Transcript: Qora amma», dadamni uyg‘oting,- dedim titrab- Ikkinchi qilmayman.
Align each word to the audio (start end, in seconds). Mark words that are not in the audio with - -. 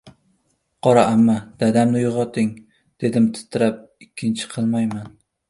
Qora 0.85 1.03
amma», 1.09 1.35
dadamni 1.63 1.99
uyg‘oting,- 2.13 2.49
dedim 3.05 3.29
titrab- 3.37 4.09
Ikkinchi 4.09 4.51
qilmayman. 4.57 5.07